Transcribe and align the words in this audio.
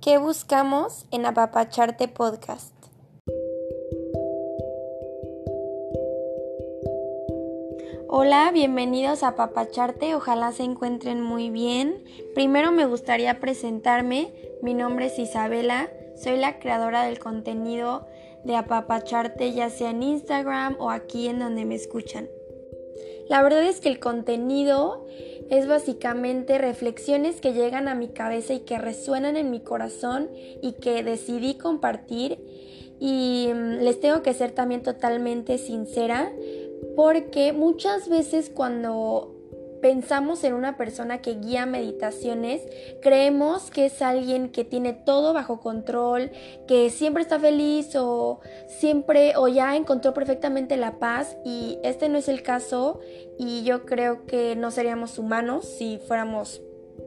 ¿Qué 0.00 0.16
buscamos 0.16 1.06
en 1.10 1.26
Apapacharte 1.26 2.06
Podcast? 2.06 2.72
Hola, 8.08 8.52
bienvenidos 8.52 9.24
a 9.24 9.28
Apapacharte, 9.28 10.14
ojalá 10.14 10.52
se 10.52 10.62
encuentren 10.62 11.20
muy 11.20 11.50
bien. 11.50 12.04
Primero 12.32 12.70
me 12.70 12.86
gustaría 12.86 13.40
presentarme, 13.40 14.32
mi 14.62 14.72
nombre 14.72 15.06
es 15.06 15.18
Isabela, 15.18 15.90
soy 16.14 16.36
la 16.36 16.60
creadora 16.60 17.02
del 17.02 17.18
contenido 17.18 18.06
de 18.44 18.54
Apapacharte 18.54 19.52
ya 19.52 19.68
sea 19.68 19.90
en 19.90 20.04
Instagram 20.04 20.76
o 20.78 20.90
aquí 20.90 21.26
en 21.26 21.40
donde 21.40 21.64
me 21.64 21.74
escuchan. 21.74 22.28
La 23.28 23.42
verdad 23.42 23.64
es 23.64 23.80
que 23.80 23.88
el 23.88 23.98
contenido 23.98 25.06
es 25.50 25.66
básicamente 25.66 26.58
reflexiones 26.58 27.40
que 27.40 27.52
llegan 27.52 27.88
a 27.88 27.94
mi 27.94 28.08
cabeza 28.08 28.54
y 28.54 28.60
que 28.60 28.78
resuenan 28.78 29.36
en 29.36 29.50
mi 29.50 29.60
corazón 29.60 30.28
y 30.62 30.72
que 30.72 31.02
decidí 31.02 31.54
compartir. 31.54 32.38
Y 33.00 33.48
mm, 33.54 33.82
les 33.82 34.00
tengo 34.00 34.22
que 34.22 34.34
ser 34.34 34.52
también 34.52 34.82
totalmente 34.82 35.58
sincera 35.58 36.32
porque 36.96 37.52
muchas 37.52 38.08
veces 38.08 38.50
cuando 38.50 39.37
pensamos 39.80 40.44
en 40.44 40.54
una 40.54 40.76
persona 40.76 41.18
que 41.18 41.34
guía 41.34 41.66
meditaciones, 41.66 42.62
creemos 43.00 43.70
que 43.70 43.86
es 43.86 44.02
alguien 44.02 44.50
que 44.50 44.64
tiene 44.64 44.92
todo 44.92 45.32
bajo 45.32 45.60
control, 45.60 46.30
que 46.66 46.90
siempre 46.90 47.22
está 47.22 47.38
feliz 47.38 47.94
o 47.96 48.40
siempre 48.66 49.34
o 49.36 49.48
ya 49.48 49.76
encontró 49.76 50.14
perfectamente 50.14 50.76
la 50.76 50.98
paz 50.98 51.36
y 51.44 51.78
este 51.82 52.08
no 52.08 52.18
es 52.18 52.28
el 52.28 52.42
caso 52.42 53.00
y 53.38 53.62
yo 53.64 53.84
creo 53.84 54.26
que 54.26 54.56
no 54.56 54.70
seríamos 54.70 55.18
humanos 55.18 55.64
si 55.66 55.98
fuéramos 56.06 56.62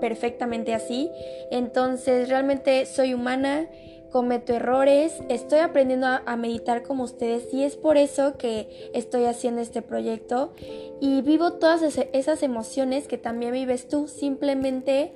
perfectamente 0.00 0.74
así. 0.74 1.10
Entonces 1.50 2.28
realmente 2.28 2.86
soy 2.86 3.14
humana 3.14 3.68
cometo 4.14 4.52
errores, 4.52 5.12
estoy 5.28 5.58
aprendiendo 5.58 6.06
a, 6.06 6.36
meditar 6.36 6.84
como 6.84 7.02
ustedes 7.02 7.52
y 7.52 7.64
es 7.64 7.74
por 7.74 7.96
eso 7.96 8.38
que 8.38 8.88
estoy 8.94 9.24
haciendo 9.24 9.60
este 9.60 9.82
proyecto 9.82 10.52
y 11.00 11.20
vivo 11.22 11.54
todas 11.54 11.82
esas 11.82 12.44
emociones 12.44 13.08
que 13.08 13.18
también 13.18 13.50
vives 13.50 13.88
tú. 13.88 14.06
Simplemente 14.06 15.12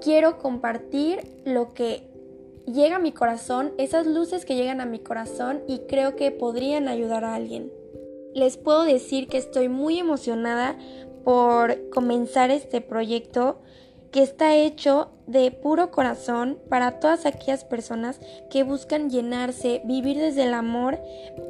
quiero 0.00 0.38
compartir 0.38 1.18
lo 1.44 1.74
que 1.74 2.04
llega 2.72 2.94
a 2.94 3.00
mi 3.00 3.10
corazón, 3.10 3.72
esas 3.76 4.06
luces 4.06 4.44
que 4.44 4.54
llegan 4.54 4.80
a 4.80 4.86
mi 4.86 5.00
corazón 5.00 5.64
y 5.66 5.80
creo 5.88 6.14
que 6.14 6.30
podrían 6.30 6.86
ayudar 6.86 7.24
a 7.24 7.34
alguien. 7.34 7.72
Les 8.34 8.56
puedo 8.56 8.84
decir 8.84 9.26
que 9.26 9.38
estoy 9.38 9.68
muy 9.68 9.98
emocionada 9.98 10.78
por 11.24 11.90
comenzar 11.90 12.52
este 12.52 12.80
proyecto 12.80 13.58
que 14.12 14.22
está 14.22 14.56
hecho 14.56 15.10
de 15.26 15.50
puro 15.50 15.90
corazón 15.90 16.58
para 16.68 17.00
todas 17.00 17.26
aquellas 17.26 17.64
personas 17.64 18.20
que 18.50 18.62
buscan 18.62 19.10
llenarse, 19.10 19.82
vivir 19.84 20.18
desde 20.18 20.44
el 20.44 20.54
amor, 20.54 20.98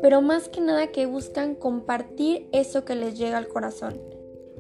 pero 0.03 0.23
más 0.23 0.49
que 0.49 0.61
nada 0.61 0.89
que 0.89 1.07
buscan 1.07 1.55
compartir 1.55 2.49
eso 2.53 2.85
que 2.85 2.95
les 2.95 3.19
llega 3.19 3.39
al 3.39 3.49
corazón. 3.49 4.01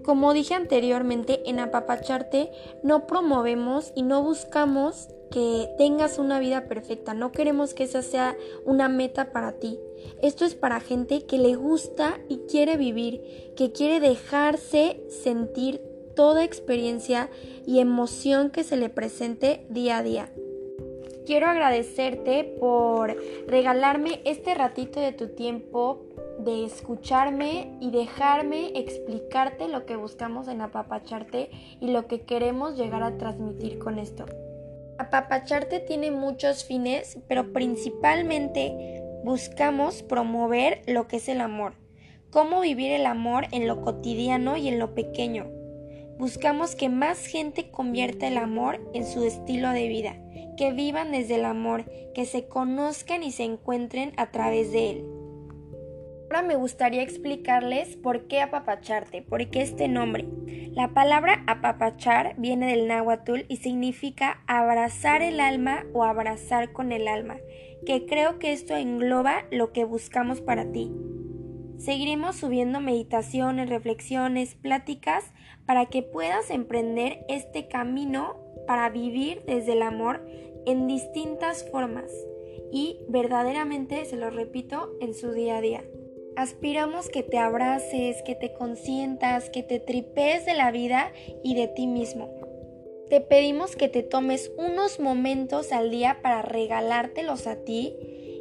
Como 0.04 0.32
dije 0.32 0.54
anteriormente, 0.54 1.42
en 1.50 1.58
Apapacharte 1.58 2.52
no 2.84 3.08
promovemos 3.08 3.92
y 3.96 4.02
no 4.02 4.22
buscamos 4.22 5.08
que 5.30 5.68
tengas 5.78 6.18
una 6.18 6.38
vida 6.38 6.68
perfecta, 6.68 7.12
no 7.12 7.32
queremos 7.32 7.74
que 7.74 7.84
esa 7.84 8.02
sea 8.02 8.36
una 8.64 8.88
meta 8.88 9.32
para 9.32 9.52
ti. 9.52 9.80
Esto 10.22 10.44
es 10.44 10.54
para 10.54 10.78
gente 10.78 11.26
que 11.26 11.38
le 11.38 11.56
gusta 11.56 12.20
y 12.28 12.38
quiere 12.48 12.76
vivir, 12.76 13.52
que 13.56 13.72
quiere 13.72 13.98
dejarse 13.98 15.02
sentir 15.08 15.80
toda 16.16 16.42
experiencia 16.42 17.30
y 17.64 17.78
emoción 17.78 18.50
que 18.50 18.64
se 18.64 18.76
le 18.76 18.88
presente 18.88 19.64
día 19.70 19.98
a 19.98 20.02
día. 20.02 20.32
Quiero 21.26 21.46
agradecerte 21.46 22.56
por 22.58 23.16
regalarme 23.46 24.20
este 24.24 24.54
ratito 24.54 25.00
de 25.00 25.12
tu 25.12 25.28
tiempo 25.28 26.06
de 26.38 26.64
escucharme 26.64 27.76
y 27.80 27.90
dejarme 27.90 28.72
explicarte 28.78 29.68
lo 29.68 29.86
que 29.86 29.96
buscamos 29.96 30.48
en 30.48 30.60
apapacharte 30.60 31.50
y 31.80 31.88
lo 31.88 32.06
que 32.06 32.22
queremos 32.22 32.76
llegar 32.76 33.02
a 33.02 33.16
transmitir 33.18 33.78
con 33.78 33.98
esto. 33.98 34.26
Apapacharte 34.98 35.80
tiene 35.80 36.10
muchos 36.10 36.64
fines, 36.64 37.18
pero 37.28 37.52
principalmente 37.52 39.02
buscamos 39.24 40.02
promover 40.02 40.82
lo 40.86 41.08
que 41.08 41.16
es 41.16 41.28
el 41.28 41.40
amor, 41.40 41.74
cómo 42.30 42.60
vivir 42.60 42.92
el 42.92 43.06
amor 43.06 43.46
en 43.50 43.66
lo 43.66 43.82
cotidiano 43.82 44.56
y 44.56 44.68
en 44.68 44.78
lo 44.78 44.94
pequeño, 44.94 45.50
Buscamos 46.18 46.74
que 46.74 46.88
más 46.88 47.26
gente 47.26 47.70
convierta 47.70 48.26
el 48.26 48.38
amor 48.38 48.80
en 48.94 49.04
su 49.04 49.24
estilo 49.24 49.70
de 49.70 49.88
vida, 49.88 50.16
que 50.56 50.72
vivan 50.72 51.12
desde 51.12 51.34
el 51.34 51.44
amor, 51.44 51.84
que 52.14 52.24
se 52.24 52.48
conozcan 52.48 53.22
y 53.22 53.32
se 53.32 53.44
encuentren 53.44 54.12
a 54.16 54.30
través 54.30 54.72
de 54.72 54.90
él. 54.90 55.04
Ahora 56.24 56.42
me 56.42 56.56
gustaría 56.56 57.02
explicarles 57.02 57.96
por 57.96 58.26
qué 58.26 58.40
apapacharte, 58.40 59.22
por 59.22 59.46
qué 59.48 59.60
este 59.60 59.88
nombre. 59.88 60.26
La 60.72 60.88
palabra 60.92 61.44
apapachar 61.46 62.34
viene 62.36 62.66
del 62.66 62.88
náhuatl 62.88 63.42
y 63.48 63.58
significa 63.58 64.42
abrazar 64.46 65.22
el 65.22 65.38
alma 65.38 65.84
o 65.92 66.02
abrazar 66.02 66.72
con 66.72 66.92
el 66.92 67.06
alma, 67.08 67.36
que 67.84 68.06
creo 68.06 68.38
que 68.38 68.52
esto 68.52 68.74
engloba 68.74 69.44
lo 69.50 69.72
que 69.72 69.84
buscamos 69.84 70.40
para 70.40 70.72
ti. 70.72 70.90
Seguiremos 71.78 72.36
subiendo 72.36 72.80
meditaciones, 72.80 73.68
reflexiones, 73.68 74.54
pláticas 74.54 75.24
para 75.66 75.86
que 75.86 76.02
puedas 76.02 76.50
emprender 76.50 77.24
este 77.28 77.68
camino 77.68 78.36
para 78.66 78.88
vivir 78.90 79.42
desde 79.46 79.72
el 79.72 79.82
amor 79.82 80.26
en 80.64 80.86
distintas 80.86 81.68
formas 81.70 82.10
y 82.72 82.98
verdaderamente, 83.08 84.04
se 84.04 84.16
lo 84.16 84.30
repito, 84.30 84.90
en 85.00 85.14
su 85.14 85.32
día 85.32 85.58
a 85.58 85.60
día. 85.60 85.84
Aspiramos 86.36 87.08
que 87.08 87.22
te 87.22 87.38
abraces, 87.38 88.22
que 88.22 88.34
te 88.34 88.52
consientas, 88.52 89.48
que 89.48 89.62
te 89.62 89.80
tripees 89.80 90.44
de 90.44 90.54
la 90.54 90.70
vida 90.70 91.12
y 91.42 91.54
de 91.54 91.68
ti 91.68 91.86
mismo. 91.86 92.28
Te 93.08 93.20
pedimos 93.20 93.76
que 93.76 93.88
te 93.88 94.02
tomes 94.02 94.50
unos 94.58 94.98
momentos 94.98 95.72
al 95.72 95.90
día 95.90 96.18
para 96.22 96.42
regalártelos 96.42 97.46
a 97.46 97.64
ti 97.64 97.94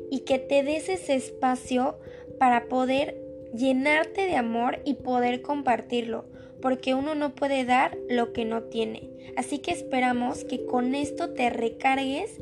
y 0.10 0.22
que 0.22 0.40
te 0.40 0.64
des 0.64 0.90
ese 0.90 1.16
espacio 1.16 2.00
para 2.40 2.68
poder 2.68 3.25
llenarte 3.58 4.26
de 4.26 4.36
amor 4.36 4.80
y 4.86 4.96
poder 4.96 5.42
compartirlo, 5.42 6.26
porque 6.62 6.94
uno 6.94 7.16
no 7.16 7.36
puede 7.36 7.66
dar 7.66 7.98
lo 8.10 8.34
que 8.34 8.46
no 8.46 8.64
tiene. 8.64 9.10
Así 9.38 9.60
que 9.60 9.72
esperamos 9.72 10.44
que 10.44 10.66
con 10.66 10.96
esto 10.96 11.34
te 11.34 11.50
recargues 11.50 12.40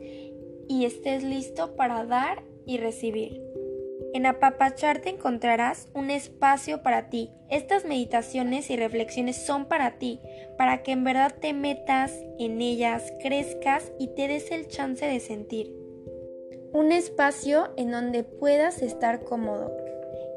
y 0.68 0.86
estés 0.86 1.24
listo 1.24 1.76
para 1.76 2.06
dar 2.06 2.44
y 2.66 2.78
recibir. 2.78 3.42
En 4.14 4.28
Apapacharte 4.28 5.10
encontrarás 5.10 5.88
un 5.96 6.12
espacio 6.12 6.84
para 6.84 7.10
ti. 7.10 7.32
Estas 7.50 7.84
meditaciones 7.84 8.70
y 8.70 8.76
reflexiones 8.76 9.38
son 9.38 9.66
para 9.66 9.98
ti, 9.98 10.20
para 10.56 10.84
que 10.84 10.92
en 10.92 11.04
verdad 11.04 11.34
te 11.40 11.54
metas 11.54 12.14
en 12.38 12.62
ellas, 12.62 13.12
crezcas 13.22 13.92
y 14.00 14.14
te 14.14 14.28
des 14.28 14.52
el 14.52 14.68
chance 14.68 15.04
de 15.06 15.20
sentir. 15.20 15.74
Un 16.74 16.92
espacio 16.92 17.72
en 17.76 17.92
donde 17.92 18.24
puedas 18.24 18.84
estar 18.84 19.24
cómodo, 19.24 19.76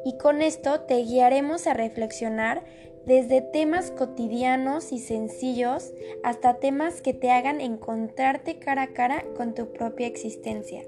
y 0.07 0.17
con 0.19 0.41
esto 0.41 0.83
te 0.83 0.99
guiaremos 0.99 1.67
a 1.67 1.75
reflexionar 1.75 2.63
desde 3.07 3.41
temas 3.41 3.91
cotidianos 3.91 4.93
y 4.93 5.01
sencillos 5.01 5.93
hasta 6.23 6.61
temas 6.61 7.03
que 7.03 7.13
te 7.13 7.33
hagan 7.33 7.61
encontrarte 7.61 8.61
cara 8.61 8.83
a 8.83 8.93
cara 8.93 9.25
con 9.37 9.55
tu 9.55 9.73
propia 9.73 10.07
existencia. 10.07 10.85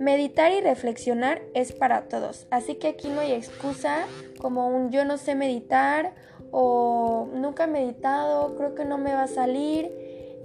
Meditar 0.00 0.50
y 0.50 0.60
reflexionar 0.60 1.40
es 1.54 1.70
para 1.70 2.08
todos, 2.08 2.48
así 2.50 2.74
que 2.74 2.88
aquí 2.88 3.06
no 3.06 3.20
hay 3.20 3.30
excusa 3.30 4.08
como 4.40 4.66
un 4.66 4.90
yo 4.90 5.04
no 5.04 5.18
sé 5.18 5.36
meditar 5.36 6.16
o 6.50 7.28
nunca 7.32 7.64
he 7.64 7.68
meditado, 7.68 8.56
creo 8.56 8.74
que 8.74 8.84
no 8.84 8.98
me 8.98 9.12
va 9.12 9.22
a 9.22 9.28
salir. 9.28 9.88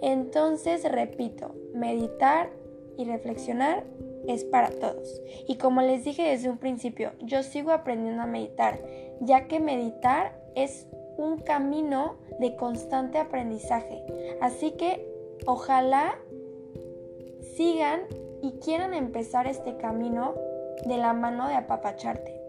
Entonces, 0.03 0.83
repito, 0.83 1.55
meditar 1.73 2.51
y 2.95 3.05
reflexionar 3.05 3.85
es 4.27 4.43
para 4.43 4.69
todos. 4.69 5.21
Y 5.47 5.57
como 5.57 5.81
les 5.81 6.03
dije 6.03 6.23
desde 6.23 6.49
un 6.49 6.57
principio, 6.57 7.11
yo 7.21 7.43
sigo 7.43 7.71
aprendiendo 7.71 8.21
a 8.21 8.27
meditar, 8.27 8.79
ya 9.19 9.47
que 9.47 9.59
meditar 9.59 10.39
es 10.55 10.87
un 11.17 11.39
camino 11.39 12.15
de 12.39 12.55
constante 12.55 13.17
aprendizaje. 13.17 14.03
Así 14.41 14.71
que 14.71 15.07
ojalá 15.45 16.15
sigan 17.55 18.01
y 18.41 18.53
quieran 18.53 18.93
empezar 18.93 19.47
este 19.47 19.77
camino 19.77 20.33
de 20.85 20.97
la 20.97 21.13
mano 21.13 21.47
de 21.47 21.55
apapacharte. 21.55 22.39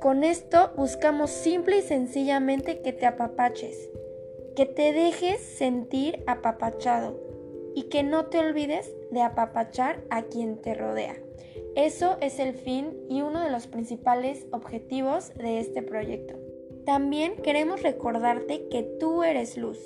Con 0.00 0.24
esto 0.24 0.72
buscamos 0.76 1.30
simple 1.30 1.78
y 1.78 1.82
sencillamente 1.82 2.80
que 2.82 2.92
te 2.92 3.06
apapaches, 3.06 3.90
que 4.54 4.66
te 4.66 4.92
dejes 4.92 5.40
sentir 5.40 6.22
apapachado 6.26 7.25
y 7.76 7.84
que 7.84 8.02
no 8.02 8.26
te 8.26 8.38
olvides 8.38 8.90
de 9.12 9.20
apapachar 9.20 10.02
a 10.08 10.22
quien 10.22 10.60
te 10.62 10.74
rodea. 10.74 11.14
Eso 11.76 12.16
es 12.22 12.38
el 12.38 12.54
fin 12.54 12.96
y 13.10 13.20
uno 13.20 13.44
de 13.44 13.50
los 13.50 13.66
principales 13.66 14.46
objetivos 14.50 15.34
de 15.34 15.60
este 15.60 15.82
proyecto. 15.82 16.34
También 16.86 17.36
queremos 17.42 17.82
recordarte 17.82 18.66
que 18.70 18.82
tú 18.98 19.22
eres 19.22 19.58
luz. 19.58 19.78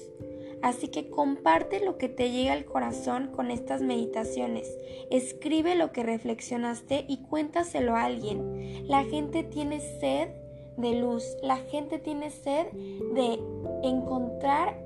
Así 0.63 0.87
que 0.89 1.11
comparte 1.11 1.85
lo 1.85 1.99
que 1.99 2.09
te 2.09 2.31
llega 2.31 2.53
al 2.53 2.65
corazón 2.65 3.33
con 3.35 3.51
estas 3.51 3.83
meditaciones. 3.83 4.73
Escribe 5.11 5.75
lo 5.75 5.91
que 5.91 6.05
reflexionaste 6.05 7.07
y 7.09 7.23
cuéntaselo 7.23 7.97
a 7.97 8.05
alguien. 8.05 8.87
La 8.87 9.03
gente 9.03 9.43
tiene 9.43 9.81
sed 9.81 10.29
de 10.77 10.95
luz. 11.01 11.25
La 11.43 11.57
gente 11.57 11.99
tiene 11.99 12.31
sed 12.31 12.69
de 12.71 13.41
encontrar 13.83 14.79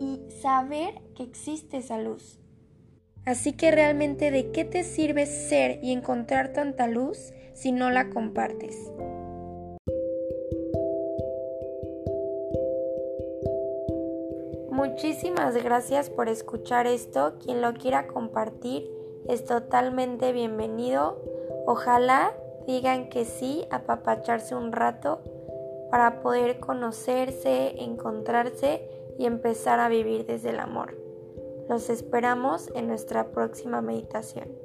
y 0.00 0.20
saber 0.42 1.00
que 1.14 1.22
existe 1.22 1.78
esa 1.78 1.98
luz. 1.98 2.41
Así 3.24 3.52
que 3.52 3.70
realmente 3.70 4.32
de 4.32 4.50
qué 4.50 4.64
te 4.64 4.82
sirve 4.82 5.26
ser 5.26 5.78
y 5.82 5.92
encontrar 5.92 6.52
tanta 6.52 6.88
luz 6.88 7.32
si 7.54 7.70
no 7.70 7.90
la 7.90 8.10
compartes. 8.10 8.76
Muchísimas 14.70 15.62
gracias 15.62 16.10
por 16.10 16.28
escuchar 16.28 16.88
esto. 16.88 17.34
Quien 17.38 17.62
lo 17.62 17.74
quiera 17.74 18.08
compartir 18.08 18.90
es 19.28 19.44
totalmente 19.44 20.32
bienvenido. 20.32 21.22
Ojalá 21.66 22.32
digan 22.66 23.08
que 23.08 23.24
sí, 23.24 23.64
apapacharse 23.70 24.56
un 24.56 24.72
rato 24.72 25.20
para 25.90 26.22
poder 26.22 26.58
conocerse, 26.58 27.82
encontrarse 27.82 28.82
y 29.16 29.26
empezar 29.26 29.78
a 29.78 29.88
vivir 29.88 30.26
desde 30.26 30.50
el 30.50 30.58
amor. 30.58 31.11
Los 31.72 31.88
esperamos 31.88 32.70
en 32.74 32.86
nuestra 32.86 33.30
próxima 33.32 33.80
meditación. 33.80 34.61